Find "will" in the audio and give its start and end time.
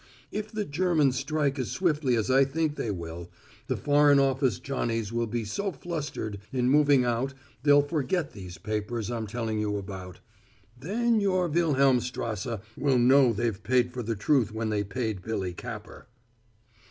2.89-3.29, 5.13-5.27, 12.75-12.97